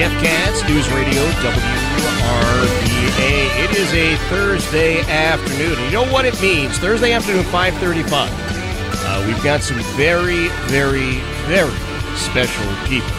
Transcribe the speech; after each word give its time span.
Jeff 0.00 0.22
Katz, 0.22 0.66
News 0.66 0.90
Radio, 0.94 1.22
WRVA. 1.42 1.62
It 3.62 3.76
is 3.76 3.92
a 3.92 4.16
Thursday 4.30 5.02
afternoon. 5.02 5.78
You 5.84 5.90
know 5.90 6.10
what 6.10 6.24
it 6.24 6.40
means? 6.40 6.78
Thursday 6.78 7.12
afternoon, 7.12 7.44
535. 7.44 8.30
Uh, 8.32 9.24
we've 9.26 9.44
got 9.44 9.60
some 9.60 9.76
very, 9.98 10.48
very, 10.68 11.16
very 11.44 11.76
special 12.16 12.64
people. 12.88 13.10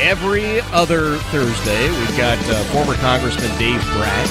Every 0.00 0.60
other 0.70 1.16
Thursday, 1.32 1.90
we've 1.90 2.16
got 2.16 2.38
uh, 2.50 2.62
former 2.66 2.94
Congressman 2.94 3.50
Dave 3.58 3.82
Brat. 3.94 4.30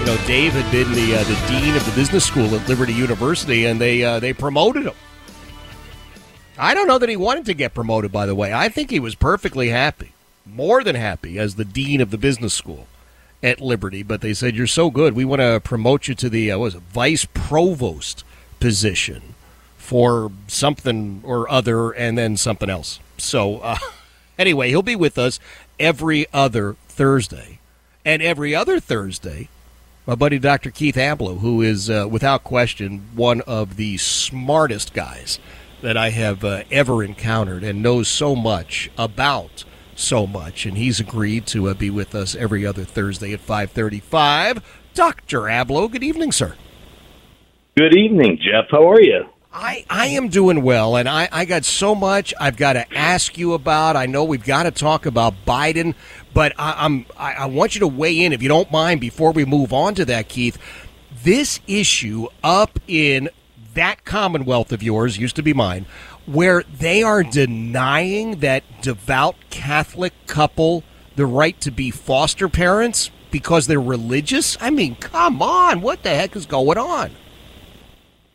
You 0.00 0.04
know, 0.04 0.18
Dave 0.26 0.52
had 0.52 0.70
been 0.70 0.92
the 0.92 1.16
uh, 1.16 1.24
the 1.24 1.46
dean 1.48 1.76
of 1.76 1.86
the 1.86 1.92
business 1.92 2.26
school 2.26 2.54
at 2.54 2.68
Liberty 2.68 2.92
University, 2.92 3.64
and 3.64 3.80
they 3.80 4.04
uh, 4.04 4.20
they 4.20 4.34
promoted 4.34 4.84
him. 4.84 4.94
I 6.58 6.74
don't 6.74 6.86
know 6.86 6.98
that 6.98 7.08
he 7.08 7.16
wanted 7.16 7.46
to 7.46 7.54
get 7.54 7.72
promoted. 7.72 8.12
By 8.12 8.26
the 8.26 8.34
way, 8.34 8.52
I 8.52 8.68
think 8.68 8.90
he 8.90 9.00
was 9.00 9.14
perfectly 9.14 9.70
happy, 9.70 10.12
more 10.52 10.82
than 10.82 10.94
happy, 10.94 11.38
as 11.38 11.54
the 11.54 11.64
dean 11.64 12.00
of 12.00 12.10
the 12.10 12.18
business 12.18 12.54
school 12.54 12.86
at 13.42 13.60
Liberty. 13.60 14.02
But 14.02 14.20
they 14.20 14.34
said 14.34 14.56
you're 14.56 14.66
so 14.66 14.90
good, 14.90 15.14
we 15.14 15.24
want 15.24 15.40
to 15.40 15.60
promote 15.62 16.08
you 16.08 16.14
to 16.16 16.28
the 16.28 16.50
uh, 16.50 16.58
was 16.58 16.74
vice 16.74 17.24
provost 17.24 18.24
position 18.60 19.34
for 19.76 20.30
something 20.46 21.22
or 21.24 21.50
other, 21.50 21.90
and 21.90 22.18
then 22.18 22.36
something 22.36 22.70
else. 22.70 23.00
So. 23.16 23.58
Uh, 23.58 23.78
Anyway, 24.38 24.68
he'll 24.68 24.82
be 24.82 24.96
with 24.96 25.18
us 25.18 25.40
every 25.80 26.26
other 26.32 26.76
Thursday. 26.88 27.58
And 28.04 28.22
every 28.22 28.54
other 28.54 28.78
Thursday, 28.78 29.48
my 30.06 30.14
buddy 30.14 30.38
Dr. 30.38 30.70
Keith 30.70 30.94
Ablow, 30.94 31.40
who 31.40 31.60
is 31.60 31.90
uh, 31.90 32.06
without 32.08 32.44
question 32.44 33.02
one 33.14 33.40
of 33.42 33.76
the 33.76 33.96
smartest 33.98 34.94
guys 34.94 35.40
that 35.82 35.96
I 35.96 36.10
have 36.10 36.44
uh, 36.44 36.62
ever 36.70 37.02
encountered 37.02 37.64
and 37.64 37.82
knows 37.82 38.08
so 38.08 38.34
much 38.34 38.90
about 38.96 39.64
so 39.98 40.26
much. 40.26 40.66
And 40.66 40.76
he's 40.76 41.00
agreed 41.00 41.46
to 41.48 41.68
uh, 41.68 41.74
be 41.74 41.90
with 41.90 42.14
us 42.14 42.34
every 42.34 42.64
other 42.64 42.84
Thursday 42.84 43.32
at 43.32 43.40
535. 43.40 44.62
Dr. 44.94 45.42
Ablow, 45.42 45.90
good 45.90 46.02
evening, 46.02 46.32
sir. 46.32 46.56
Good 47.76 47.96
evening, 47.96 48.38
Jeff. 48.38 48.70
How 48.70 48.90
are 48.90 49.00
you? 49.00 49.26
I, 49.52 49.84
I 49.88 50.06
am 50.08 50.28
doing 50.28 50.62
well, 50.62 50.96
and 50.96 51.08
I, 51.08 51.28
I 51.32 51.44
got 51.44 51.64
so 51.64 51.94
much 51.94 52.34
I've 52.38 52.56
got 52.56 52.74
to 52.74 52.94
ask 52.96 53.38
you 53.38 53.54
about. 53.54 53.96
I 53.96 54.06
know 54.06 54.24
we've 54.24 54.44
got 54.44 54.64
to 54.64 54.70
talk 54.70 55.06
about 55.06 55.34
Biden, 55.46 55.94
but 56.34 56.52
I, 56.58 56.74
I'm 56.84 57.06
I, 57.16 57.32
I 57.32 57.46
want 57.46 57.74
you 57.74 57.80
to 57.80 57.88
weigh 57.88 58.24
in 58.24 58.32
if 58.32 58.42
you 58.42 58.48
don't 58.48 58.70
mind 58.70 59.00
before 59.00 59.32
we 59.32 59.44
move 59.44 59.72
on 59.72 59.94
to 59.94 60.04
that, 60.04 60.28
Keith. 60.28 60.58
This 61.24 61.60
issue 61.66 62.26
up 62.44 62.78
in 62.86 63.30
that 63.74 64.04
Commonwealth 64.04 64.72
of 64.72 64.82
yours 64.82 65.18
used 65.18 65.36
to 65.36 65.42
be 65.42 65.54
mine, 65.54 65.86
where 66.28 66.62
they 66.62 67.02
are 67.02 67.22
denying 67.22 68.40
that 68.40 68.62
devout 68.82 69.36
Catholic 69.50 70.12
couple 70.26 70.84
the 71.16 71.26
right 71.26 71.60
to 71.60 71.70
be 71.70 71.90
foster 71.90 72.48
parents 72.48 73.10
because 73.30 73.66
they're 73.66 73.80
religious. 73.80 74.56
I 74.60 74.70
mean, 74.70 74.94
come 74.96 75.42
on, 75.42 75.80
what 75.80 76.02
the 76.02 76.10
heck 76.10 76.36
is 76.36 76.46
going 76.46 76.78
on? 76.78 77.10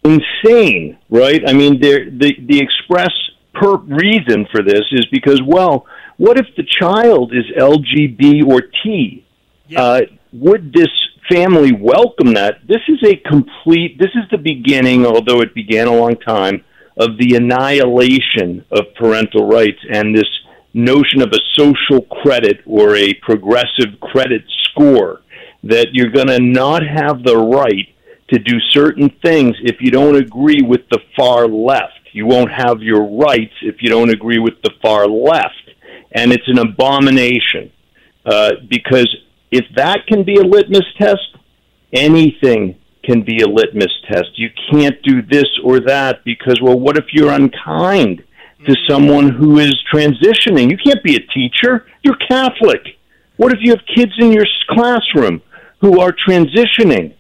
insane, 0.04 0.98
right? 1.10 1.42
I 1.48 1.54
mean, 1.54 1.80
the 1.80 2.10
the 2.20 2.60
express 2.60 3.12
per 3.54 3.78
reason 3.78 4.48
for 4.52 4.64
this 4.64 4.84
is 4.92 5.06
because, 5.12 5.42
well, 5.46 5.86
what 6.18 6.38
if 6.38 6.48
the 6.56 6.64
child 6.64 7.34
is 7.34 7.46
LGB 7.58 8.46
or 8.46 8.62
T? 8.84 9.26
Yeah. 9.68 9.82
Uh, 9.82 10.02
would 10.34 10.74
this 10.74 10.90
family 11.32 11.72
welcome 11.72 12.34
that? 12.34 12.68
This 12.68 12.82
is 12.88 13.00
a 13.04 13.16
complete. 13.16 13.98
This 14.00 14.12
is 14.16 14.30
the 14.32 14.38
beginning, 14.38 15.06
although 15.06 15.42
it 15.42 15.54
began 15.54 15.88
a 15.88 15.96
long 15.96 16.16
time, 16.18 16.64
of 16.98 17.18
the 17.18 17.36
annihilation 17.36 18.66
of 18.72 18.94
parental 18.96 19.48
rights 19.48 19.80
and 19.92 20.16
this 20.16 20.30
notion 20.74 21.22
of 21.22 21.32
a 21.32 21.40
social 21.54 22.02
credit 22.02 22.62
or 22.66 22.96
a 22.96 23.14
progressive 23.16 24.00
credit 24.02 24.44
score 24.70 25.22
that 25.64 25.88
you're 25.94 26.10
going 26.10 26.28
to 26.28 26.40
not 26.40 26.84
have 26.86 27.24
the 27.24 27.38
right 27.38 27.88
to 28.30 28.40
do 28.40 28.60
certain 28.72 29.10
things 29.24 29.56
if 29.62 29.78
you 29.80 29.92
don't 29.92 30.16
agree 30.16 30.62
with 30.62 30.82
the 30.90 31.00
far 31.16 31.48
left. 31.48 32.00
You 32.12 32.26
won't 32.26 32.52
have 32.52 32.82
your 32.82 33.04
rights 33.04 33.54
if 33.62 33.82
you 33.82 33.90
don't 33.90 34.10
agree 34.10 34.40
with 34.40 34.62
the 34.64 34.72
far 34.82 35.08
left. 35.08 35.70
And 36.12 36.32
it's 36.32 36.48
an 36.48 36.60
abomination 36.60 37.72
uh, 38.26 38.52
because 38.68 39.16
if 39.52 39.66
that 39.76 40.06
can 40.08 40.24
be 40.24 40.38
a 40.38 40.44
litmus 40.44 40.86
test, 40.98 41.38
anything 41.92 42.80
can 43.04 43.22
be 43.22 43.42
a 43.42 43.48
litmus 43.48 43.92
test. 44.10 44.30
You 44.36 44.50
can't 44.72 45.02
do 45.04 45.22
this 45.22 45.48
or 45.64 45.80
that 45.82 46.24
because, 46.24 46.60
well, 46.62 46.80
what 46.80 46.98
if 46.98 47.06
you're 47.12 47.32
unkind 47.32 48.24
to 48.66 48.72
mm-hmm. 48.72 48.92
someone 48.92 49.30
who 49.30 49.60
is 49.60 49.76
transitioning? 49.94 50.70
You 50.70 50.78
can't 50.78 51.04
be 51.04 51.16
a 51.16 51.28
teacher. 51.34 51.86
You're 52.04 52.18
Catholic. 52.30 52.82
What 53.38 53.52
if 53.52 53.60
you 53.62 53.72
have 53.72 53.82
kids 53.96 54.14
in 54.20 54.32
your 54.32 54.46
classroom 54.70 55.42
who 55.82 56.00
are 56.00 56.14
transitioning? 56.28 57.16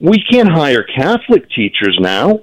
We 0.00 0.22
can't 0.30 0.50
hire 0.50 0.84
Catholic 0.84 1.48
teachers 1.50 1.96
now. 2.00 2.40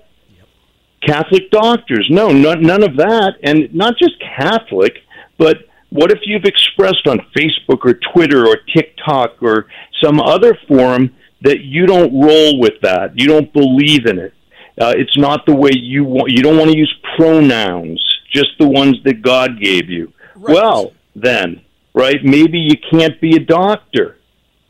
Catholic 1.06 1.50
doctors. 1.50 2.08
No, 2.10 2.30
none, 2.30 2.62
none 2.62 2.84
of 2.84 2.98
that. 2.98 3.36
And 3.44 3.74
not 3.74 3.96
just 3.98 4.14
Catholic, 4.38 4.98
but 5.38 5.58
what 5.90 6.12
if 6.12 6.20
you've 6.26 6.46
expressed 6.46 7.08
on 7.08 7.20
Facebook 7.36 7.80
or 7.84 8.00
Twitter 8.14 8.46
or 8.46 8.58
TikTok 8.76 9.42
or 9.42 9.68
some 10.04 10.20
other 10.20 10.58
forum 10.68 11.16
that 11.42 11.62
you 11.62 11.86
don't 11.86 12.14
roll 12.14 12.60
with 12.60 12.82
that? 12.82 13.18
You 13.18 13.28
don't 13.28 13.52
believe 13.54 14.06
in 14.06 14.20
it. 14.20 14.34
Uh, 14.80 14.94
it's 14.96 15.18
not 15.18 15.46
the 15.46 15.56
way 15.56 15.72
you 15.74 16.04
want. 16.04 16.32
You 16.32 16.42
don't 16.42 16.58
want 16.58 16.72
to 16.72 16.78
use 16.78 16.94
pronouns, 17.18 18.04
just 18.32 18.50
the 18.60 18.68
ones 18.68 18.98
that 19.04 19.22
God 19.22 19.60
gave 19.60 19.90
you. 19.90 20.14
Right. 20.36 20.54
Well, 20.56 20.94
then, 21.16 21.62
right? 21.94 22.24
Maybe 22.24 22.60
you 22.60 22.76
can't 22.90 23.20
be 23.20 23.36
a 23.36 23.40
doctor 23.40 24.18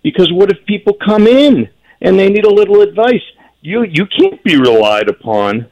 because 0.02 0.32
what 0.32 0.52
if 0.52 0.66
people 0.66 0.96
come 1.06 1.28
in 1.28 1.70
and 2.02 2.18
they 2.18 2.30
need 2.30 2.46
a 2.46 2.54
little 2.54 2.82
advice. 2.82 3.24
You 3.62 3.84
you 3.84 4.06
can't 4.06 4.44
be 4.44 4.56
relied 4.58 5.10
upon 5.10 5.70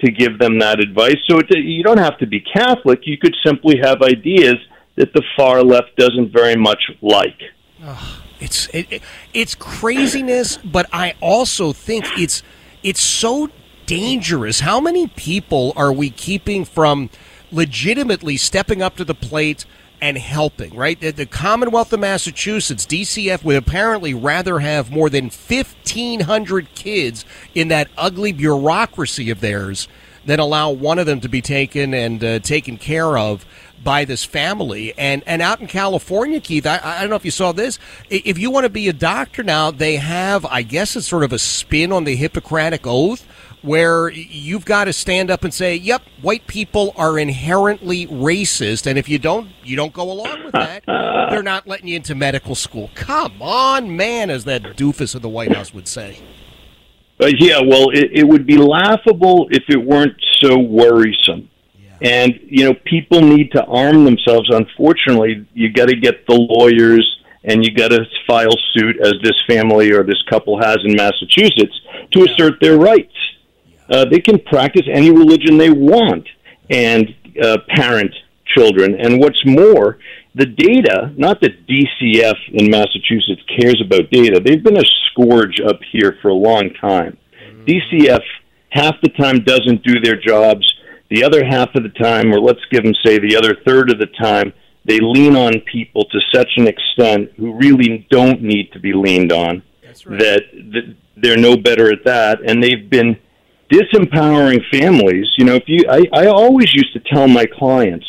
to 0.00 0.10
give 0.10 0.38
them 0.38 0.58
that 0.58 0.80
advice. 0.80 1.16
So 1.28 1.38
it, 1.38 1.50
you 1.50 1.82
don't 1.82 1.98
have 1.98 2.18
to 2.18 2.26
be 2.26 2.40
Catholic. 2.40 3.00
You 3.04 3.18
could 3.18 3.34
simply 3.44 3.78
have 3.82 4.02
ideas 4.02 4.56
that 4.96 5.12
the 5.12 5.22
far 5.36 5.62
left 5.62 5.96
doesn't 5.96 6.32
very 6.32 6.56
much 6.56 6.82
like. 7.02 7.38
Oh, 7.82 8.22
it's 8.40 8.68
it, 8.72 9.02
it's 9.32 9.54
craziness, 9.54 10.58
but 10.58 10.86
I 10.92 11.14
also 11.20 11.72
think 11.72 12.04
it's 12.18 12.42
it's 12.82 13.00
so 13.00 13.50
dangerous. 13.86 14.60
How 14.60 14.80
many 14.80 15.06
people 15.06 15.72
are 15.76 15.92
we 15.92 16.10
keeping 16.10 16.64
from 16.64 17.10
legitimately 17.50 18.36
stepping 18.36 18.82
up 18.82 18.96
to 18.96 19.04
the 19.04 19.14
plate? 19.14 19.64
and 19.98 20.18
helping, 20.18 20.74
right? 20.74 21.00
The, 21.00 21.10
the, 21.10 21.24
Commonwealth 21.24 21.90
of 21.90 22.00
Massachusetts, 22.00 22.84
DCF, 22.84 23.42
would 23.42 23.56
apparently 23.56 24.12
rather 24.12 24.58
have 24.58 24.90
more 24.90 25.08
than 25.08 25.24
1,500 25.24 26.74
kids 26.74 27.24
in 27.54 27.68
that 27.68 27.88
ugly 27.96 28.32
bureaucracy 28.32 29.30
of 29.30 29.40
theirs 29.40 29.88
than 30.26 30.40
allow 30.40 30.70
one 30.70 30.98
of 30.98 31.06
them 31.06 31.20
to 31.20 31.28
be 31.28 31.40
taken 31.40 31.94
and 31.94 32.22
uh, 32.22 32.38
taken 32.40 32.76
care 32.76 33.16
of 33.16 33.46
by 33.86 34.04
this 34.04 34.24
family. 34.24 34.92
And 34.98 35.22
and 35.26 35.40
out 35.40 35.60
in 35.60 35.68
California, 35.68 36.40
Keith, 36.40 36.66
I, 36.66 36.80
I 36.82 37.00
don't 37.00 37.08
know 37.08 37.16
if 37.16 37.24
you 37.24 37.30
saw 37.30 37.52
this. 37.52 37.78
If 38.10 38.36
you 38.36 38.50
want 38.50 38.64
to 38.64 38.68
be 38.68 38.88
a 38.88 38.92
doctor 38.92 39.44
now, 39.44 39.70
they 39.70 39.96
have, 39.96 40.44
I 40.44 40.62
guess, 40.62 40.96
it's 40.96 41.06
sort 41.06 41.22
of 41.22 41.32
a 41.32 41.38
spin 41.38 41.92
on 41.92 42.02
the 42.02 42.16
Hippocratic 42.16 42.84
Oath 42.84 43.24
where 43.62 44.08
you've 44.10 44.64
got 44.64 44.84
to 44.84 44.92
stand 44.92 45.30
up 45.30 45.44
and 45.44 45.54
say, 45.54 45.76
"Yep, 45.76 46.02
white 46.20 46.48
people 46.48 46.94
are 46.96 47.16
inherently 47.16 48.08
racist," 48.08 48.88
and 48.88 48.98
if 48.98 49.08
you 49.08 49.20
don't, 49.20 49.50
you 49.62 49.76
don't 49.76 49.92
go 49.92 50.10
along 50.10 50.44
with 50.44 50.52
that, 50.52 50.82
they're 51.30 51.44
not 51.44 51.68
letting 51.68 51.86
you 51.86 51.94
into 51.94 52.16
medical 52.16 52.56
school. 52.56 52.90
Come 52.96 53.40
on, 53.40 53.96
man, 53.96 54.30
as 54.30 54.44
that 54.46 54.76
doofus 54.76 55.14
of 55.14 55.22
the 55.22 55.28
White 55.28 55.54
House 55.54 55.72
would 55.72 55.86
say. 55.86 56.18
Uh, 57.22 57.30
yeah, 57.38 57.60
well, 57.60 57.90
it, 57.90 58.10
it 58.12 58.24
would 58.28 58.46
be 58.46 58.58
laughable 58.58 59.46
if 59.50 59.62
it 59.68 59.78
weren't 59.78 60.20
so 60.42 60.58
worrisome. 60.58 61.48
And 62.02 62.38
you 62.44 62.64
know, 62.64 62.74
people 62.84 63.20
need 63.20 63.52
to 63.52 63.64
arm 63.64 64.04
themselves. 64.04 64.48
Unfortunately, 64.50 65.46
you 65.54 65.72
got 65.72 65.88
to 65.88 65.96
get 65.96 66.26
the 66.26 66.34
lawyers 66.34 67.04
and 67.44 67.64
you 67.64 67.72
got 67.72 67.88
to 67.88 68.04
file 68.26 68.56
suit, 68.74 68.96
as 69.00 69.14
this 69.22 69.36
family 69.48 69.92
or 69.92 70.02
this 70.02 70.20
couple 70.28 70.60
has 70.60 70.78
in 70.84 70.96
Massachusetts, 70.96 71.80
to 72.10 72.24
assert 72.24 72.60
their 72.60 72.76
rights. 72.76 73.14
Uh, 73.88 74.04
they 74.04 74.18
can 74.18 74.38
practice 74.40 74.82
any 74.92 75.10
religion 75.10 75.56
they 75.56 75.70
want 75.70 76.28
and 76.70 77.14
uh, 77.40 77.58
parent 77.68 78.12
children. 78.46 78.96
And 78.98 79.20
what's 79.20 79.40
more, 79.46 79.98
the 80.34 80.46
data, 80.46 81.12
not 81.16 81.40
that 81.40 81.66
DCF 81.68 82.36
in 82.52 82.68
Massachusetts 82.68 83.42
cares 83.58 83.80
about 83.84 84.10
data, 84.10 84.40
they've 84.44 84.62
been 84.62 84.76
a 84.76 84.84
scourge 85.10 85.60
up 85.60 85.78
here 85.92 86.18
for 86.20 86.28
a 86.28 86.34
long 86.34 86.70
time. 86.80 87.16
DCF 87.64 88.22
half 88.70 88.94
the 89.02 89.08
time 89.10 89.42
doesn't 89.44 89.82
do 89.82 90.00
their 90.00 90.16
jobs. 90.16 90.66
The 91.10 91.24
other 91.24 91.44
half 91.44 91.74
of 91.74 91.82
the 91.82 91.90
time, 91.90 92.32
or 92.32 92.40
let's 92.40 92.64
give 92.70 92.82
them 92.82 92.94
say 93.04 93.18
the 93.18 93.36
other 93.36 93.56
third 93.66 93.90
of 93.90 93.98
the 93.98 94.06
time, 94.18 94.52
they 94.84 94.98
lean 95.00 95.36
on 95.36 95.60
people 95.72 96.04
to 96.04 96.18
such 96.32 96.50
an 96.56 96.68
extent 96.68 97.30
who 97.36 97.54
really 97.54 98.06
don't 98.10 98.42
need 98.42 98.72
to 98.72 98.80
be 98.80 98.92
leaned 98.92 99.32
on. 99.32 99.62
Right. 100.04 100.18
That, 100.18 100.42
that 100.72 100.96
they're 101.16 101.36
no 101.36 101.56
better 101.56 101.90
at 101.90 102.04
that, 102.04 102.40
and 102.46 102.62
they've 102.62 102.88
been 102.88 103.16
disempowering 103.72 104.60
families. 104.70 105.26
You 105.38 105.46
know, 105.46 105.54
if 105.54 105.64
you, 105.66 105.84
I, 105.88 106.02
I 106.12 106.26
always 106.26 106.72
used 106.74 106.92
to 106.92 107.00
tell 107.00 107.26
my 107.26 107.46
clients 107.46 108.06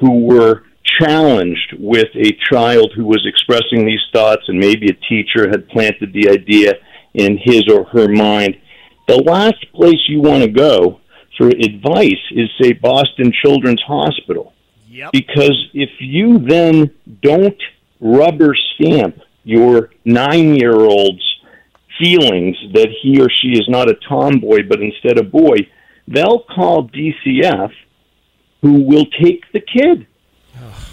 who 0.00 0.24
were 0.24 0.64
challenged 1.00 1.74
with 1.78 2.08
a 2.14 2.36
child 2.50 2.92
who 2.96 3.04
was 3.04 3.26
expressing 3.26 3.86
these 3.86 4.00
thoughts, 4.12 4.42
and 4.48 4.58
maybe 4.58 4.88
a 4.88 5.08
teacher 5.08 5.48
had 5.48 5.68
planted 5.68 6.12
the 6.12 6.28
idea 6.28 6.74
in 7.14 7.38
his 7.42 7.64
or 7.68 7.84
her 7.84 8.08
mind. 8.08 8.56
The 9.08 9.16
last 9.18 9.64
place 9.74 10.00
you 10.08 10.20
want 10.20 10.42
to 10.42 10.50
go 10.50 11.00
for 11.36 11.48
advice 11.48 12.22
is, 12.30 12.48
say, 12.60 12.72
Boston 12.72 13.32
Children's 13.42 13.82
Hospital. 13.86 14.52
Yep. 14.88 15.12
Because 15.12 15.68
if 15.74 15.90
you 16.00 16.38
then 16.38 16.90
don't 17.20 17.60
rubber 18.00 18.54
stamp 18.74 19.18
your 19.44 19.90
nine 20.04 20.54
year 20.54 20.74
old's 20.74 21.22
feelings 21.98 22.56
that 22.72 22.88
he 23.02 23.20
or 23.20 23.28
she 23.30 23.52
is 23.52 23.66
not 23.68 23.88
a 23.88 23.94
tomboy 24.08 24.58
but 24.68 24.80
instead 24.80 25.18
a 25.18 25.22
boy, 25.22 25.56
they'll 26.08 26.40
call 26.40 26.88
DCF 26.88 27.72
who 28.62 28.82
will 28.82 29.06
take 29.22 29.44
the 29.52 29.60
kid. 29.60 30.06
Oh, 30.58 30.86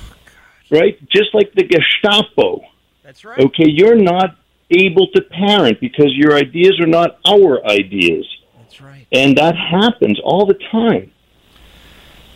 right? 0.69 0.97
Just 1.09 1.33
like 1.33 1.53
the 1.53 1.63
Gestapo. 1.63 2.61
That's 3.03 3.23
right. 3.25 3.39
Okay, 3.39 3.67
you're 3.67 3.95
not 3.95 4.37
able 4.69 5.07
to 5.07 5.21
parent 5.21 5.79
because 5.79 6.11
your 6.15 6.35
ideas 6.35 6.79
are 6.79 6.87
not 6.87 7.19
our 7.27 7.65
ideas. 7.65 8.27
And 9.13 9.37
that 9.37 9.55
happens 9.55 10.19
all 10.23 10.45
the 10.45 10.57
time. 10.71 11.11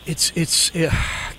It's 0.06 0.32
it's 0.34 0.74
uh, 0.74 0.90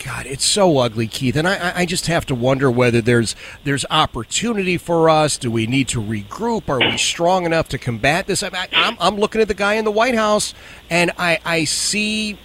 God, 0.06 0.28
it's 0.28 0.46
so 0.46 0.78
ugly, 0.78 1.08
Keith, 1.08 1.36
and 1.36 1.48
I 1.48 1.74
I 1.76 1.86
just 1.88 2.06
have 2.06 2.26
to 2.28 2.36
wonder 2.36 2.70
whether 2.70 3.02
there's 3.02 3.36
there's 3.64 3.84
opportunity 3.90 4.78
for 4.78 5.10
us. 5.10 5.38
Do 5.38 5.50
we 5.50 5.66
need 5.66 5.88
to 5.88 6.00
regroup? 6.00 6.70
Are 6.70 6.80
we 6.80 6.96
strong 6.98 7.46
enough 7.46 7.68
to 7.70 7.80
combat 7.80 8.28
this? 8.28 8.44
I, 8.44 8.68
I'm 8.74 8.96
I'm 9.00 9.16
looking 9.16 9.42
at 9.42 9.48
the 9.48 9.56
guy 9.56 9.74
in 9.74 9.86
the 9.86 9.92
White 9.92 10.14
House, 10.14 10.54
and 10.90 11.12
I 11.18 11.40
I 11.44 11.64
see. 11.64 12.38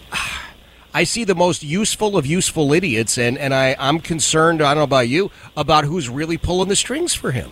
I 0.96 1.02
see 1.02 1.24
the 1.24 1.34
most 1.34 1.64
useful 1.64 2.16
of 2.16 2.24
useful 2.24 2.72
idiots, 2.72 3.18
and, 3.18 3.36
and 3.36 3.52
I, 3.52 3.74
I'm 3.80 3.98
concerned, 3.98 4.62
I 4.62 4.74
don't 4.74 4.76
know 4.76 4.84
about 4.84 5.08
you, 5.08 5.32
about 5.56 5.84
who's 5.84 6.08
really 6.08 6.38
pulling 6.38 6.68
the 6.68 6.76
strings 6.76 7.14
for 7.14 7.32
him. 7.32 7.50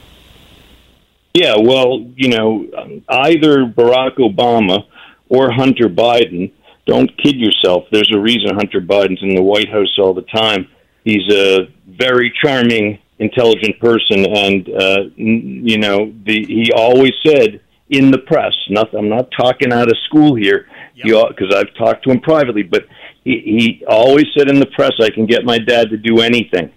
Yeah, 1.35 1.57
well, 1.59 2.07
you 2.15 2.29
know, 2.29 2.65
either 3.09 3.67
Barack 3.67 4.19
Obama 4.19 4.87
or 5.33 5.51
Hunter 5.51 5.89
Biden 5.89 6.53
don't 6.87 7.11
kid 7.17 7.37
yourself. 7.37 7.85
There's 7.91 8.13
a 8.15 8.19
reason 8.19 8.55
Hunter 8.55 8.81
Biden's 8.81 9.23
in 9.23 9.35
the 9.35 9.43
White 9.43 9.71
House 9.71 9.97
all 9.99 10.13
the 10.13 10.27
time. 10.35 10.69
He's 11.05 11.33
a 11.33 11.69
very 11.89 12.33
charming, 12.45 12.99
intelligent 13.19 13.81
person, 13.81 14.27
and 14.27 14.69
uh, 14.69 14.99
you 15.17 15.79
know, 15.79 16.13
the, 16.27 16.45
he 16.45 16.71
always 16.77 17.13
said 17.27 17.61
in 17.89 18.11
the 18.11 18.19
press. 18.19 18.53
Not, 18.69 18.95
I'm 18.95 19.09
not 19.09 19.31
talking 19.37 19.73
out 19.73 19.89
of 19.89 19.97
school 20.09 20.35
here, 20.35 20.69
because 20.95 21.51
yep. 21.51 21.67
I've 21.67 21.75
talked 21.77 22.05
to 22.05 22.11
him 22.11 22.21
privately, 22.21 22.63
but 22.63 22.85
he, 23.25 23.79
he 23.81 23.85
always 23.89 24.27
said 24.37 24.51
in 24.51 24.61
the 24.61 24.67
press, 24.67 24.93
"I 25.01 25.11
can 25.11 25.27
get 25.27 25.45
my 25.45 25.59
dad 25.59 25.89
to 25.91 25.97
do 25.97 26.21
anything." 26.21 26.71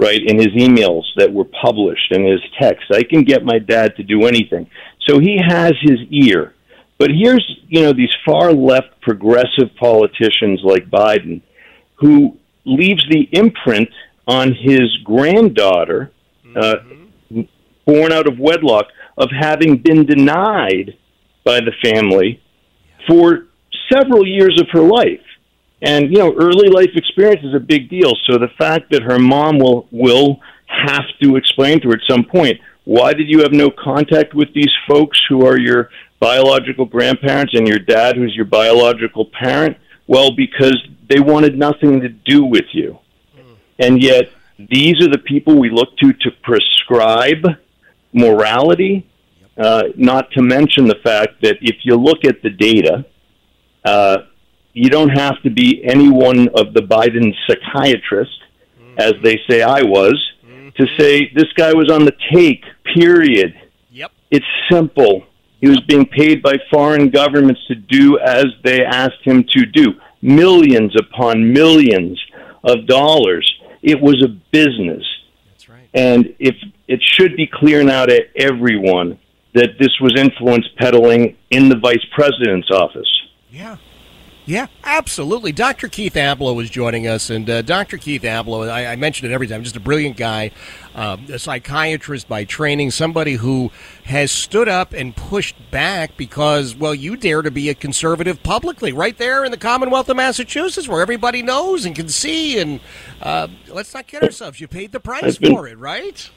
Right 0.00 0.20
in 0.26 0.36
his 0.36 0.48
emails 0.48 1.04
that 1.16 1.32
were 1.32 1.44
published 1.44 2.10
and 2.10 2.26
his 2.26 2.40
texts, 2.58 2.90
I 2.92 3.04
can 3.04 3.22
get 3.22 3.44
my 3.44 3.58
dad 3.60 3.94
to 3.96 4.02
do 4.02 4.26
anything. 4.26 4.68
So 5.08 5.20
he 5.20 5.38
has 5.46 5.74
his 5.82 5.98
ear 6.10 6.54
but 7.02 7.10
here's, 7.10 7.44
you 7.66 7.82
know, 7.82 7.92
these 7.92 8.14
far 8.24 8.52
left 8.52 9.00
progressive 9.00 9.74
politicians 9.76 10.60
like 10.62 10.88
Biden 10.88 11.42
who 11.96 12.38
leaves 12.64 13.04
the 13.10 13.28
imprint 13.32 13.88
on 14.28 14.54
his 14.54 14.86
granddaughter, 15.02 16.12
uh, 16.54 16.76
mm-hmm. 17.32 17.40
born 17.84 18.12
out 18.12 18.28
of 18.28 18.38
wedlock, 18.38 18.86
of 19.18 19.30
having 19.36 19.78
been 19.78 20.06
denied 20.06 20.96
by 21.44 21.58
the 21.58 21.72
family 21.82 22.40
for 23.08 23.48
several 23.92 24.24
years 24.24 24.60
of 24.60 24.68
her 24.70 24.82
life. 24.82 25.26
And 25.82 26.04
you 26.04 26.18
know, 26.18 26.32
early 26.32 26.68
life 26.68 26.90
experience 26.94 27.40
is 27.42 27.56
a 27.56 27.58
big 27.74 27.90
deal. 27.90 28.12
So 28.30 28.38
the 28.38 28.52
fact 28.56 28.92
that 28.92 29.02
her 29.02 29.18
mom 29.18 29.58
will 29.58 29.88
will 29.90 30.38
have 30.68 31.06
to 31.20 31.34
explain 31.34 31.80
to 31.80 31.88
her 31.88 31.94
at 31.94 32.00
some 32.08 32.22
point, 32.22 32.60
why 32.84 33.12
did 33.12 33.28
you 33.28 33.40
have 33.40 33.52
no 33.52 33.70
contact 33.70 34.34
with 34.34 34.54
these 34.54 34.70
folks 34.88 35.20
who 35.28 35.44
are 35.44 35.58
your 35.58 35.90
biological 36.22 36.84
grandparents 36.84 37.52
and 37.52 37.66
your 37.66 37.80
dad, 37.80 38.14
who's 38.14 38.32
your 38.36 38.44
biological 38.44 39.28
parent? 39.40 39.76
Well, 40.06 40.30
because 40.30 40.78
they 41.10 41.18
wanted 41.18 41.58
nothing 41.58 42.00
to 42.00 42.08
do 42.08 42.44
with 42.44 42.66
you. 42.72 43.00
And 43.80 44.00
yet, 44.00 44.30
these 44.56 45.02
are 45.02 45.10
the 45.10 45.18
people 45.18 45.58
we 45.58 45.68
look 45.68 45.96
to 45.96 46.12
to 46.12 46.30
prescribe 46.44 47.44
morality, 48.12 49.04
uh, 49.58 49.82
not 49.96 50.30
to 50.32 50.42
mention 50.42 50.86
the 50.86 51.00
fact 51.02 51.42
that 51.42 51.56
if 51.60 51.78
you 51.82 51.96
look 51.96 52.24
at 52.24 52.40
the 52.42 52.50
data, 52.50 53.04
uh, 53.84 54.18
you 54.74 54.90
don't 54.90 55.10
have 55.24 55.42
to 55.42 55.50
be 55.50 55.82
any 55.84 56.08
one 56.08 56.48
of 56.54 56.72
the 56.72 56.82
Biden 56.82 57.34
psychiatrists, 57.48 58.38
as 58.96 59.14
they 59.24 59.40
say 59.50 59.62
I 59.62 59.82
was, 59.82 60.16
to 60.76 60.86
say 60.96 61.32
this 61.34 61.52
guy 61.56 61.72
was 61.72 61.90
on 61.90 62.04
the 62.04 62.14
take, 62.32 62.64
period. 62.94 63.60
Yep. 63.90 64.12
It's 64.30 64.46
simple. 64.70 65.26
He 65.62 65.68
was 65.68 65.80
being 65.82 66.04
paid 66.04 66.42
by 66.42 66.54
foreign 66.72 67.08
governments 67.08 67.64
to 67.68 67.76
do 67.76 68.18
as 68.18 68.46
they 68.64 68.84
asked 68.84 69.22
him 69.22 69.44
to 69.52 69.64
do. 69.64 69.94
Millions 70.20 70.92
upon 70.98 71.52
millions 71.52 72.20
of 72.64 72.86
dollars. 72.86 73.48
It 73.80 74.00
was 74.00 74.20
a 74.24 74.28
business. 74.50 75.04
That's 75.46 75.68
right. 75.68 75.88
And 75.94 76.34
if 76.40 76.56
it 76.88 77.00
should 77.00 77.36
be 77.36 77.46
clear 77.46 77.84
now 77.84 78.06
to 78.06 78.22
everyone 78.36 79.20
that 79.54 79.78
this 79.78 80.00
was 80.00 80.14
influence 80.16 80.66
peddling 80.78 81.36
in 81.50 81.68
the 81.68 81.78
vice 81.78 82.04
president's 82.12 82.70
office. 82.72 83.08
Yeah. 83.48 83.76
Yeah, 84.44 84.66
absolutely. 84.82 85.52
Dr. 85.52 85.86
Keith 85.86 86.14
Ablow 86.14 86.60
is 86.60 86.68
joining 86.68 87.06
us, 87.06 87.30
and 87.30 87.48
uh, 87.48 87.62
Dr. 87.62 87.96
Keith 87.96 88.22
Ablow, 88.22 88.68
I, 88.68 88.86
I, 88.86 88.96
mention 88.96 89.30
it 89.30 89.32
every 89.32 89.46
time, 89.46 89.62
just 89.62 89.76
a 89.76 89.80
brilliant 89.80 90.16
guy, 90.16 90.50
uh, 90.94 91.16
a 91.32 91.38
psychiatrist 91.38 92.28
by 92.28 92.44
training, 92.44 92.90
somebody 92.90 93.34
who 93.34 93.70
has 94.04 94.30
stood 94.30 94.68
up 94.68 94.92
and 94.92 95.16
pushed 95.16 95.56
back 95.70 96.16
because, 96.16 96.74
well, 96.74 96.94
you 96.94 97.16
dare 97.16 97.42
to 97.42 97.50
be 97.50 97.68
a 97.68 97.74
conservative 97.74 98.42
publicly, 98.42 98.92
right 98.92 99.16
there 99.16 99.44
in 99.44 99.50
the 99.50 99.56
Commonwealth 99.56 100.08
of 100.08 100.16
Massachusetts, 100.16 100.88
where 100.88 101.00
everybody 101.00 101.42
knows 101.42 101.84
and 101.84 101.94
can 101.94 102.08
see. 102.08 102.58
And 102.58 102.80
uh, 103.20 103.48
let's 103.68 103.94
not 103.94 104.06
kid 104.06 104.22
ourselves, 104.22 104.60
you 104.60 104.68
paid 104.68 104.92
the 104.92 105.00
price 105.00 105.38
been, 105.38 105.54
for 105.54 105.66
it, 105.68 105.78
right? 105.78 106.30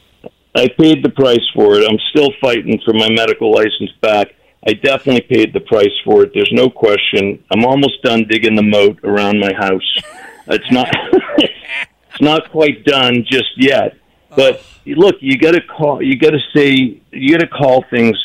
I 0.56 0.70
paid 0.70 1.04
the 1.04 1.10
price 1.10 1.46
for 1.54 1.76
it. 1.76 1.90
I'm 1.90 2.00
still 2.12 2.30
fighting 2.42 2.80
for 2.86 2.94
my 2.94 3.10
medical 3.10 3.52
license 3.52 3.92
back. 4.02 4.28
I 4.68 4.74
definitely 4.74 5.22
paid 5.22 5.54
the 5.54 5.60
price 5.60 5.94
for 6.04 6.24
it. 6.24 6.32
There's 6.34 6.52
no 6.52 6.70
question. 6.70 7.44
I'm 7.52 7.66
almost 7.66 8.02
done 8.04 8.26
digging 8.28 8.56
the 8.56 8.64
moat 8.64 9.00
around 9.04 9.40
my 9.40 9.54
house. 9.54 10.02
It's 10.48 10.72
not 10.72 10.88
it's 11.38 12.22
not 12.22 12.50
quite 12.52 12.84
done 12.86 13.26
just 13.30 13.52
yet. 13.58 13.98
But 14.36 14.64
look, 14.86 15.16
you 15.20 15.38
got 15.38 15.52
to 15.54 15.62
call 15.62 16.02
you 16.02 16.18
got 16.18 16.32
to 16.32 16.40
say 16.56 17.02
you 17.12 17.32
got 17.32 17.42
to 17.42 17.48
call 17.48 17.84
things 17.90 18.18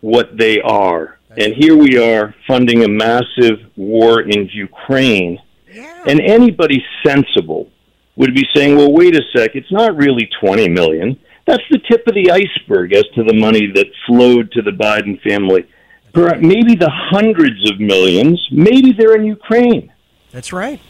what 0.00 0.36
they 0.36 0.60
are. 0.60 1.18
and 1.36 1.54
here 1.54 1.76
we 1.76 1.98
are 1.98 2.34
funding 2.46 2.82
a 2.84 2.88
massive 2.88 3.58
war 3.76 4.20
in 4.22 4.48
Ukraine. 4.52 5.38
Yeah. 5.72 6.04
And 6.06 6.20
anybody 6.20 6.82
sensible 7.06 7.68
would 8.16 8.34
be 8.34 8.44
saying, 8.54 8.76
well, 8.76 8.92
wait 8.92 9.14
a 9.14 9.22
sec, 9.36 9.54
it's 9.54 9.70
not 9.70 9.96
really 9.96 10.28
20 10.40 10.68
million. 10.70 11.18
That's 11.46 11.62
the 11.70 11.78
tip 11.90 12.06
of 12.06 12.14
the 12.14 12.30
iceberg 12.30 12.92
as 12.92 13.04
to 13.14 13.22
the 13.24 13.34
money 13.34 13.70
that 13.74 13.86
flowed 14.06 14.50
to 14.52 14.62
the 14.62 14.70
Biden 14.72 15.20
family. 15.22 15.66
Maybe 16.14 16.74
the 16.74 16.90
hundreds 16.90 17.70
of 17.70 17.78
millions, 17.78 18.44
maybe 18.50 18.92
they're 18.92 19.14
in 19.14 19.24
Ukraine. 19.24 19.92
That's 20.32 20.52
right. 20.52 20.80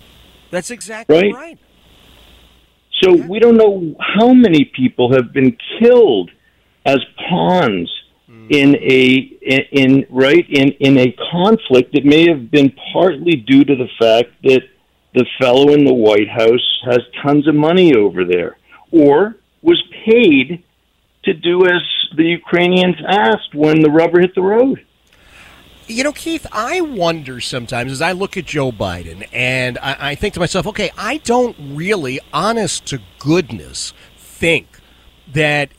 That's 0.50 0.70
exactly 0.70 1.16
Right. 1.16 1.34
right. 1.34 1.58
So 3.02 3.14
we 3.14 3.38
don't 3.38 3.56
know 3.56 3.94
how 4.00 4.32
many 4.32 4.64
people 4.64 5.12
have 5.12 5.32
been 5.32 5.56
killed 5.78 6.30
as 6.84 6.98
pawns 7.28 7.90
hmm. 8.26 8.46
in 8.50 8.74
a 8.76 9.14
in, 9.42 9.60
in 9.72 10.06
right 10.10 10.46
in 10.48 10.70
in 10.80 10.98
a 10.98 11.14
conflict 11.30 11.92
that 11.92 12.04
may 12.04 12.28
have 12.28 12.50
been 12.50 12.74
partly 12.92 13.36
due 13.36 13.64
to 13.64 13.76
the 13.76 13.88
fact 13.98 14.30
that 14.44 14.62
the 15.14 15.26
fellow 15.40 15.72
in 15.72 15.84
the 15.84 15.94
White 15.94 16.28
House 16.28 16.82
has 16.84 17.00
tons 17.22 17.48
of 17.48 17.54
money 17.54 17.94
over 17.94 18.24
there 18.24 18.56
or 18.90 19.36
was 19.62 19.82
paid 20.04 20.62
to 21.24 21.34
do 21.34 21.66
as 21.66 21.82
the 22.16 22.24
Ukrainians 22.24 22.96
asked 23.06 23.54
when 23.54 23.82
the 23.82 23.90
rubber 23.90 24.20
hit 24.20 24.34
the 24.34 24.42
road. 24.42 24.84
You 25.88 26.04
know, 26.04 26.12
Keith, 26.12 26.46
I 26.52 26.82
wonder 26.82 27.40
sometimes 27.40 27.90
as 27.92 28.02
I 28.02 28.12
look 28.12 28.36
at 28.36 28.44
Joe 28.44 28.70
Biden 28.70 29.26
and 29.32 29.78
I, 29.78 30.10
I 30.10 30.14
think 30.16 30.34
to 30.34 30.40
myself, 30.40 30.66
okay, 30.66 30.90
I 30.98 31.16
don't 31.18 31.56
really, 31.58 32.20
honest 32.30 32.84
to 32.88 33.00
goodness, 33.18 33.94
think 34.16 34.80
that 35.32 35.70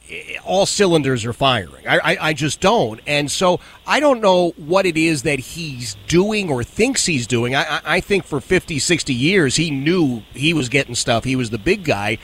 all 0.43 0.65
cylinders 0.65 1.25
are 1.25 1.33
firing. 1.33 1.87
I, 1.87 1.99
I, 1.99 2.17
I 2.29 2.33
just 2.33 2.59
don't. 2.59 2.99
And 3.05 3.29
so 3.31 3.59
I 3.85 3.99
don't 3.99 4.19
know 4.19 4.49
what 4.57 4.87
it 4.87 4.97
is 4.97 5.23
that 5.23 5.39
he's 5.39 5.95
doing 6.07 6.49
or 6.49 6.63
thinks 6.63 7.05
he's 7.05 7.27
doing. 7.27 7.55
I, 7.55 7.79
I 7.85 7.99
think 7.99 8.25
for 8.25 8.41
50, 8.41 8.79
60 8.79 9.13
years, 9.13 9.55
he 9.57 9.69
knew 9.69 10.23
he 10.33 10.53
was 10.53 10.69
getting 10.69 10.95
stuff. 10.95 11.23
He 11.23 11.35
was 11.35 11.51
the 11.51 11.57
big 11.59 11.83
guy. 11.83 12.17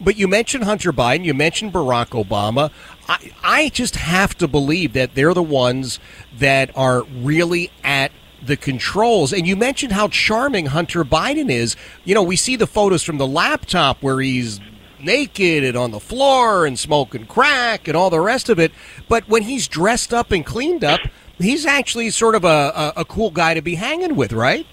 But 0.00 0.16
you 0.16 0.28
mentioned 0.28 0.64
Hunter 0.64 0.92
Biden, 0.92 1.24
you 1.24 1.34
mentioned 1.34 1.72
Barack 1.72 2.10
Obama. 2.10 2.70
I, 3.08 3.32
I 3.42 3.68
just 3.70 3.96
have 3.96 4.36
to 4.38 4.48
believe 4.48 4.92
that 4.92 5.14
they're 5.14 5.34
the 5.34 5.42
ones 5.42 5.98
that 6.36 6.70
are 6.76 7.02
really 7.04 7.70
at 7.82 8.12
the 8.44 8.56
controls. 8.56 9.32
And 9.32 9.46
you 9.46 9.56
mentioned 9.56 9.92
how 9.92 10.08
charming 10.08 10.66
Hunter 10.66 11.04
Biden 11.04 11.50
is. 11.50 11.76
You 12.04 12.14
know, 12.14 12.22
we 12.22 12.36
see 12.36 12.56
the 12.56 12.66
photos 12.66 13.02
from 13.02 13.18
the 13.18 13.26
laptop 13.26 14.02
where 14.02 14.20
he's 14.20 14.60
naked 15.00 15.64
and 15.64 15.76
on 15.76 15.90
the 15.90 16.00
floor 16.00 16.66
and 16.66 16.78
smoking 16.78 17.26
crack 17.26 17.88
and 17.88 17.96
all 17.96 18.10
the 18.10 18.20
rest 18.20 18.48
of 18.48 18.58
it. 18.58 18.72
But 19.08 19.28
when 19.28 19.42
he's 19.42 19.68
dressed 19.68 20.12
up 20.12 20.30
and 20.30 20.44
cleaned 20.44 20.84
up, 20.84 21.00
he's 21.38 21.66
actually 21.66 22.10
sort 22.10 22.34
of 22.34 22.44
a, 22.44 22.92
a, 22.96 23.00
a 23.00 23.04
cool 23.04 23.30
guy 23.30 23.54
to 23.54 23.62
be 23.62 23.74
hanging 23.76 24.16
with, 24.16 24.32
right? 24.32 24.66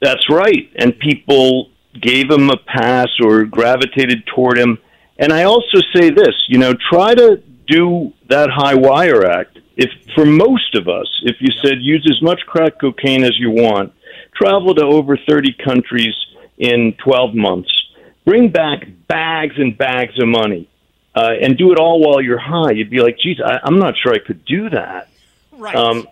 That's 0.00 0.28
right. 0.30 0.70
And 0.76 0.98
people 0.98 1.70
gave 1.98 2.30
him 2.30 2.50
a 2.50 2.56
pass 2.56 3.08
or 3.22 3.44
gravitated 3.44 4.26
toward 4.26 4.58
him. 4.58 4.78
And 5.18 5.32
I 5.32 5.44
also 5.44 5.78
say 5.94 6.10
this, 6.10 6.34
you 6.48 6.58
know, 6.58 6.74
try 6.90 7.14
to 7.14 7.42
do 7.66 8.12
that 8.28 8.50
high 8.50 8.74
wire 8.74 9.26
act. 9.26 9.58
If 9.76 9.90
for 10.14 10.26
most 10.26 10.74
of 10.74 10.88
us, 10.88 11.08
if 11.24 11.36
you 11.40 11.48
said 11.62 11.80
use 11.80 12.06
as 12.10 12.20
much 12.22 12.40
crack 12.46 12.80
cocaine 12.80 13.24
as 13.24 13.38
you 13.38 13.50
want, 13.50 13.92
travel 14.34 14.74
to 14.74 14.82
over 14.82 15.16
30 15.16 15.54
countries 15.64 16.14
in 16.58 16.94
12 17.02 17.34
months, 17.34 17.70
bring 18.24 18.50
back 18.50 18.86
bags 19.08 19.54
and 19.56 19.76
bags 19.76 20.20
of 20.20 20.28
money, 20.28 20.68
uh, 21.14 21.32
and 21.40 21.56
do 21.56 21.72
it 21.72 21.78
all 21.78 22.00
while 22.00 22.20
you're 22.20 22.38
high, 22.38 22.72
you'd 22.72 22.90
be 22.90 23.00
like, 23.00 23.18
geez, 23.18 23.38
I, 23.44 23.58
I'm 23.62 23.78
not 23.78 23.94
sure 23.96 24.12
I 24.12 24.18
could 24.18 24.44
do 24.44 24.70
that. 24.70 25.08
Right. 25.52 25.74
Um, 25.74 26.06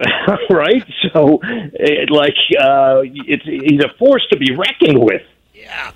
right? 0.50 0.84
So, 1.12 1.40
it, 1.42 2.10
like, 2.10 2.36
uh, 2.58 3.02
it's 3.04 3.44
he's 3.44 3.82
a 3.82 3.92
force 3.98 4.26
to 4.30 4.38
be 4.38 4.54
reckoned 4.54 4.98
with. 4.98 5.22
yeah. 5.54 5.92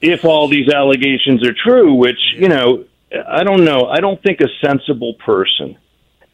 If 0.00 0.24
all 0.24 0.48
these 0.48 0.68
allegations 0.70 1.46
are 1.46 1.52
true, 1.52 1.92
which 1.92 2.18
you 2.34 2.48
know, 2.48 2.84
I 3.28 3.44
don't 3.44 3.64
know. 3.64 3.86
I 3.86 4.00
don't 4.00 4.20
think 4.22 4.40
a 4.40 4.48
sensible 4.64 5.14
person 5.14 5.76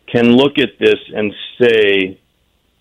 can 0.07 0.31
look 0.37 0.59
at 0.59 0.79
this 0.79 1.01
and 1.13 1.35
say, 1.61 2.19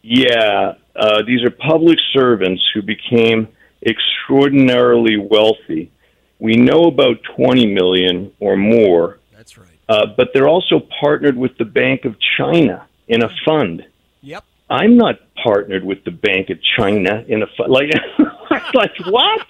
"Yeah, 0.03 0.75
uh, 0.95 1.23
these 1.25 1.43
are 1.43 1.49
public 1.49 1.97
servants 2.13 2.61
who 2.73 2.83
became 2.83 3.47
extraordinarily 3.83 5.17
wealthy. 5.17 5.91
We 6.39 6.55
know 6.55 6.83
about 6.83 7.17
twenty 7.35 7.65
million 7.65 8.31
or 8.39 8.55
more." 8.55 9.19
That's 9.35 9.57
right. 9.57 9.69
Uh, 9.89 10.05
but 10.15 10.29
they're 10.33 10.47
also 10.47 10.79
partnered 10.99 11.35
with 11.35 11.57
the 11.57 11.65
Bank 11.65 12.05
of 12.05 12.15
China 12.37 12.87
in 13.07 13.23
a 13.23 13.29
fund. 13.43 13.85
Yep. 14.25 14.43
I'm 14.69 14.97
not 14.97 15.19
partnered 15.41 15.83
with 15.83 16.03
the 16.03 16.11
Bank 16.11 16.49
of 16.49 16.57
China 16.77 17.23
in 17.27 17.43
a 17.43 17.47
fund. 17.55 17.71
Like, 17.71 17.89
like 18.73 18.91
what? 19.05 19.45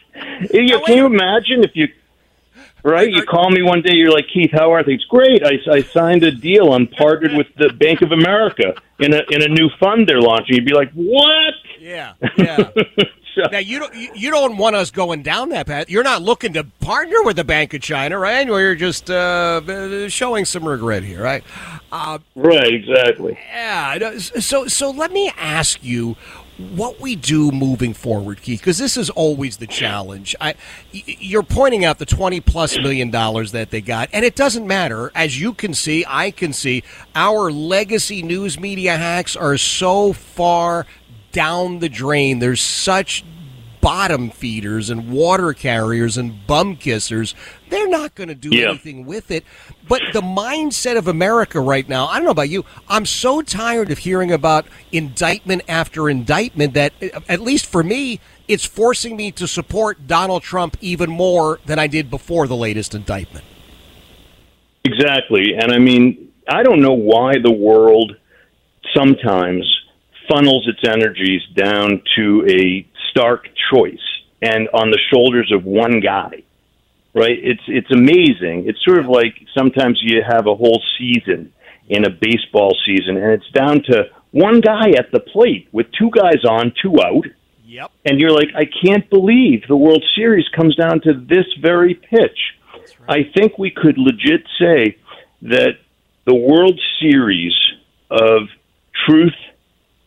You, 0.53 0.81
can 0.85 0.97
you 0.97 1.05
imagine 1.05 1.63
if 1.63 1.71
you, 1.73 1.87
right? 2.83 3.09
You 3.09 3.23
call 3.23 3.49
me 3.49 3.61
one 3.61 3.81
day, 3.81 3.93
you're 3.93 4.11
like, 4.11 4.25
Keith, 4.33 4.51
how 4.51 4.73
are 4.73 4.83
things? 4.83 5.05
Great. 5.05 5.41
I, 5.43 5.59
I 5.71 5.81
signed 5.81 6.23
a 6.23 6.31
deal. 6.31 6.73
I'm 6.73 6.87
partnered 6.87 7.33
with 7.33 7.47
the 7.57 7.69
Bank 7.69 8.01
of 8.01 8.11
America 8.11 8.75
in 8.99 9.13
a 9.13 9.21
in 9.29 9.41
a 9.41 9.47
new 9.47 9.69
fund 9.79 10.07
they're 10.07 10.21
launching. 10.21 10.55
You'd 10.55 10.65
be 10.65 10.73
like, 10.73 10.91
what? 10.93 11.53
Yeah. 11.79 12.13
Yeah. 12.37 12.69
So- 13.35 13.43
Now 13.51 13.59
you 13.59 13.79
don't 13.79 13.93
you- 13.93 14.11
you 14.15 14.31
don't 14.31 14.57
want 14.57 14.75
us 14.75 14.89
going 14.91 15.21
down 15.21 15.49
that 15.49 15.67
path. 15.67 15.89
You're 15.89 16.03
not 16.03 16.21
looking 16.21 16.53
to 16.53 16.63
partner 16.79 17.21
with 17.23 17.35
the 17.35 17.43
Bank 17.43 17.73
of 17.73 17.81
China, 17.81 18.17
right? 18.17 18.49
Or 18.49 18.61
you're 18.61 18.75
just 18.75 19.09
uh, 19.09 20.07
showing 20.09 20.45
some 20.45 20.65
regret 20.67 21.03
here, 21.03 21.21
right? 21.21 21.43
Uh, 21.91 22.19
right. 22.35 22.73
Exactly. 22.73 23.37
yeah. 23.51 24.17
So 24.17 24.67
so 24.67 24.89
let 24.91 25.11
me 25.11 25.31
ask 25.37 25.83
you 25.83 26.15
what 26.75 27.01
we 27.01 27.17
do 27.17 27.51
moving 27.51 27.93
forward, 27.93 28.41
Keith, 28.41 28.61
because 28.61 28.77
this 28.77 28.95
is 28.95 29.09
always 29.09 29.57
the 29.57 29.67
challenge. 29.67 30.33
I, 30.39 30.53
you're 30.93 31.43
pointing 31.43 31.83
out 31.83 31.99
the 31.99 32.05
twenty 32.05 32.39
plus 32.39 32.77
million 32.77 33.11
dollars 33.11 33.51
that 33.51 33.71
they 33.71 33.81
got, 33.81 34.07
and 34.13 34.23
it 34.23 34.35
doesn't 34.37 34.65
matter. 34.65 35.11
As 35.13 35.39
you 35.41 35.53
can 35.53 35.73
see, 35.73 36.05
I 36.07 36.31
can 36.31 36.53
see, 36.53 36.83
our 37.13 37.51
legacy 37.51 38.21
news 38.23 38.57
media 38.57 38.95
hacks 38.95 39.35
are 39.35 39.57
so 39.57 40.13
far 40.13 40.85
down 41.35 41.79
the 41.79 41.89
drain. 41.89 42.39
There's 42.39 42.61
such 42.61 43.25
bottom 43.81 44.31
feeders 44.31 44.89
and 44.89 45.11
water 45.11 45.53
carriers 45.53 46.17
and 46.17 46.47
bum 46.47 46.77
kissers. 46.77 47.35
They're 47.69 47.89
not 47.89 48.15
going 48.15 48.29
to 48.29 48.35
do 48.35 48.49
Yeah. 48.55 48.69
anything 48.69 49.05
with 49.05 49.29
it. 49.29 49.43
But 49.87 50.01
the 50.13 50.21
mindset 50.21 50.97
of 50.97 51.07
America 51.07 51.59
right 51.59 51.87
now, 51.87 52.07
I 52.07 52.15
don't 52.15 52.23
know 52.25 52.31
about 52.31 52.49
you, 52.49 52.63
I'm 52.87 53.05
so 53.05 53.41
tired 53.43 53.91
of 53.91 53.99
hearing 53.99 54.31
about 54.31 54.65
indictment 54.91 55.63
after 55.67 56.09
indictment 56.09 56.73
that, 56.73 56.93
uh, 57.03 57.19
at 57.29 57.41
least 57.41 57.67
for 57.67 57.83
me, 57.83 58.21
it's 58.47 58.65
forcing 58.65 59.15
me 59.17 59.29
to 59.33 59.45
support 59.47 60.07
Donald 60.07 60.41
Trump 60.41 60.77
even 60.81 61.11
more 61.11 61.59
than 61.65 61.77
I 61.77 61.87
did 61.87 62.09
before 62.09 62.47
the 62.47 62.55
latest 62.55 62.95
indictment. 62.95 63.45
Exactly. 64.85 65.53
And 65.53 65.71
I 65.71 65.79
mean, 65.79 66.29
I 66.47 66.63
don't 66.63 66.81
know 66.81 66.93
why 66.93 67.33
the 67.43 67.51
world 67.51 68.15
sometimes 68.95 69.63
funnels 70.29 70.67
its 70.67 70.87
energies 70.87 71.41
down 71.55 72.01
to 72.15 72.45
a 72.49 72.87
stark 73.09 73.47
choice 73.73 73.99
and 74.41 74.67
on 74.73 74.91
the 74.91 74.99
shoulders 75.13 75.51
of 75.53 75.63
one 75.65 75.99
guy. 75.99 76.43
Right? 77.13 77.39
It's 77.41 77.63
it's 77.67 77.91
amazing. 77.91 78.67
It's 78.67 78.83
sort 78.83 78.99
of 78.99 79.07
like 79.07 79.35
sometimes 79.57 79.99
you 80.01 80.21
have 80.21 80.47
a 80.47 80.55
whole 80.55 80.83
season 80.97 81.53
in 81.87 82.03
a 82.05 82.09
baseball 82.09 82.75
season 82.85 83.15
and 83.15 83.31
it's 83.31 83.49
down 83.51 83.83
to 83.83 84.09
one 84.31 84.59
guy 84.59 84.89
at 84.97 85.11
the 85.13 85.21
plate 85.21 85.69
with 85.71 85.87
two 85.97 86.09
guys 86.11 86.43
on, 86.43 86.73
two 86.81 87.01
out, 87.01 87.23
Yep. 87.67 87.91
and 88.05 88.19
you're 88.19 88.31
like, 88.31 88.49
I 88.53 88.65
can't 88.65 89.09
believe 89.09 89.63
the 89.67 89.77
World 89.77 90.03
Series 90.15 90.45
comes 90.49 90.75
down 90.75 90.99
to 91.01 91.13
this 91.13 91.45
very 91.61 91.93
pitch. 91.93 92.37
I 93.07 93.31
think 93.35 93.57
we 93.57 93.71
could 93.71 93.97
legit 93.97 94.45
say 94.59 94.97
that 95.43 95.77
the 96.25 96.35
World 96.35 96.79
Series 96.99 97.53
of 98.11 98.49
truth 99.07 99.33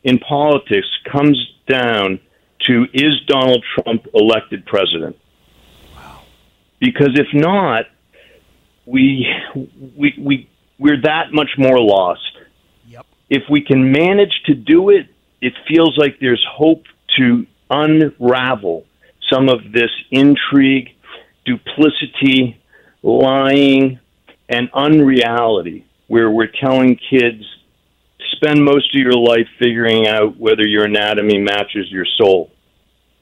in 0.08 0.18
politics 0.18 0.88
comes 1.12 1.38
down 1.68 2.18
to 2.66 2.86
is 2.94 3.20
Donald 3.26 3.64
Trump 3.74 4.06
elected 4.14 4.64
president? 4.64 5.16
Wow. 5.94 6.22
Because 6.80 7.10
if 7.14 7.26
not, 7.34 7.84
we 8.86 9.28
we 9.96 10.14
we 10.18 10.50
we're 10.78 11.00
that 11.02 11.32
much 11.32 11.50
more 11.58 11.78
lost 11.78 12.38
Yep. 12.88 13.06
if 13.28 13.42
we 13.50 13.60
can 13.60 13.92
manage 13.92 14.32
to 14.46 14.54
do 14.54 14.88
it, 14.88 15.06
it 15.42 15.52
feels 15.68 15.96
like 15.98 16.18
there's 16.20 16.44
hope 16.50 16.84
to 17.18 17.46
unravel 17.70 18.86
some 19.30 19.50
of 19.50 19.72
this 19.72 19.90
intrigue, 20.10 20.88
duplicity, 21.44 22.58
lying, 23.02 24.00
and 24.48 24.70
unreality 24.72 25.84
where 26.06 26.30
we're 26.30 26.50
telling 26.60 26.98
kids 27.10 27.44
spend 28.32 28.64
most 28.64 28.94
of 28.94 29.00
your 29.00 29.12
life 29.12 29.48
figuring 29.58 30.06
out 30.06 30.36
whether 30.36 30.66
your 30.66 30.84
anatomy 30.84 31.38
matches 31.38 31.90
your 31.90 32.06
soul, 32.16 32.50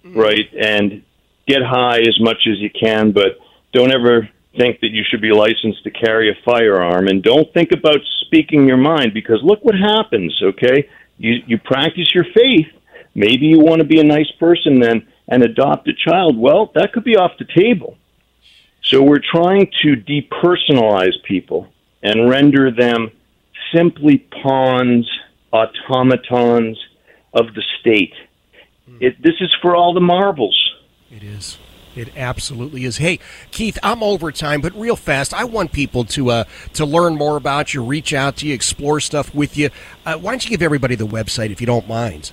mm-hmm. 0.04 0.18
right? 0.18 0.48
And 0.58 1.02
get 1.46 1.62
high 1.62 2.00
as 2.00 2.18
much 2.20 2.46
as 2.46 2.58
you 2.58 2.70
can, 2.70 3.12
but 3.12 3.38
don't 3.72 3.92
ever 3.92 4.28
think 4.56 4.80
that 4.80 4.90
you 4.90 5.04
should 5.08 5.20
be 5.20 5.32
licensed 5.32 5.84
to 5.84 5.90
carry 5.90 6.30
a 6.30 6.34
firearm 6.44 7.08
and 7.08 7.22
don't 7.22 7.52
think 7.52 7.72
about 7.72 7.98
speaking 8.22 8.66
your 8.66 8.78
mind 8.78 9.12
because 9.12 9.40
look 9.42 9.62
what 9.62 9.74
happens, 9.74 10.38
okay? 10.42 10.88
You 11.18 11.42
you 11.46 11.58
practice 11.58 12.14
your 12.14 12.24
faith. 12.24 12.68
Maybe 13.14 13.46
you 13.46 13.60
want 13.60 13.80
to 13.80 13.86
be 13.86 14.00
a 14.00 14.04
nice 14.04 14.30
person 14.38 14.80
then 14.80 15.06
and 15.28 15.42
adopt 15.42 15.88
a 15.88 15.92
child. 15.94 16.38
Well, 16.38 16.70
that 16.74 16.92
could 16.92 17.04
be 17.04 17.16
off 17.16 17.32
the 17.38 17.46
table. 17.56 17.96
So 18.82 19.02
we're 19.02 19.18
trying 19.18 19.70
to 19.82 19.96
depersonalize 19.96 21.22
people 21.24 21.68
and 22.02 22.30
render 22.30 22.70
them 22.70 23.10
simply 23.74 24.18
pawns, 24.42 25.08
automatons 25.52 26.78
of 27.32 27.54
the 27.54 27.62
state. 27.80 28.14
It, 29.00 29.20
this 29.22 29.34
is 29.40 29.54
for 29.60 29.76
all 29.76 29.92
the 29.92 30.00
marbles. 30.00 30.56
It 31.10 31.22
is. 31.22 31.58
It 31.94 32.14
absolutely 32.16 32.84
is. 32.84 32.98
Hey, 32.98 33.18
Keith, 33.50 33.78
I'm 33.82 34.02
over 34.02 34.30
time, 34.30 34.60
but 34.60 34.74
real 34.74 34.96
fast, 34.96 35.32
I 35.32 35.44
want 35.44 35.72
people 35.72 36.04
to 36.04 36.30
uh, 36.30 36.44
to 36.74 36.84
learn 36.84 37.16
more 37.16 37.38
about 37.38 37.72
you, 37.72 37.82
reach 37.82 38.12
out 38.12 38.36
to 38.38 38.46
you, 38.46 38.52
explore 38.54 39.00
stuff 39.00 39.34
with 39.34 39.56
you. 39.56 39.70
Uh, 40.04 40.16
why 40.18 40.32
don't 40.32 40.44
you 40.44 40.50
give 40.50 40.60
everybody 40.60 40.94
the 40.94 41.06
website 41.06 41.50
if 41.50 41.60
you 41.60 41.66
don't 41.66 41.88
mind? 41.88 42.32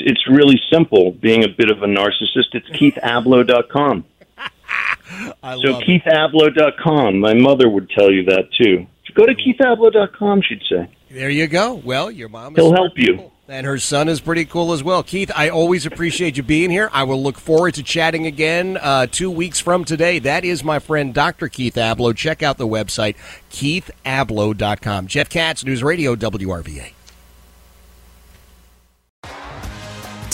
It's 0.00 0.28
really 0.28 0.60
simple. 0.70 1.12
Being 1.12 1.44
a 1.44 1.48
bit 1.48 1.70
of 1.70 1.82
a 1.82 1.86
narcissist, 1.86 2.54
it's 2.54 2.68
keithablow.com. 2.70 4.04
I 5.42 5.54
so 5.60 5.80
keithablow.com. 5.80 7.20
My 7.20 7.34
mother 7.34 7.68
would 7.68 7.88
tell 7.90 8.10
you 8.10 8.24
that 8.24 8.48
too. 8.60 8.86
Go 9.16 9.24
to 9.24 9.34
keithablow.com, 9.34 10.42
she'd 10.42 10.62
say. 10.68 10.88
There 11.10 11.30
you 11.30 11.46
go. 11.46 11.74
Well, 11.74 12.10
your 12.10 12.28
mom 12.28 12.54
He'll 12.54 12.74
help 12.74 12.92
you. 12.96 13.30
And 13.48 13.64
her 13.64 13.78
son 13.78 14.08
is 14.08 14.20
pretty 14.20 14.44
cool 14.44 14.72
as 14.72 14.82
well. 14.82 15.04
Keith, 15.04 15.30
I 15.34 15.48
always 15.48 15.86
appreciate 15.86 16.36
you 16.36 16.42
being 16.42 16.68
here. 16.68 16.90
I 16.92 17.04
will 17.04 17.22
look 17.22 17.38
forward 17.38 17.74
to 17.74 17.82
chatting 17.82 18.26
again 18.26 18.76
uh, 18.76 19.06
two 19.06 19.30
weeks 19.30 19.60
from 19.60 19.84
today. 19.84 20.18
That 20.18 20.44
is 20.44 20.64
my 20.64 20.80
friend 20.80 21.14
Dr. 21.14 21.48
Keith 21.48 21.76
Ablow. 21.76 22.14
Check 22.14 22.42
out 22.42 22.58
the 22.58 22.66
website, 22.66 23.14
keithablow.com. 23.50 25.06
Jeff 25.06 25.30
Katz, 25.30 25.64
News 25.64 25.82
Radio, 25.82 26.16
WRVA. 26.16 26.95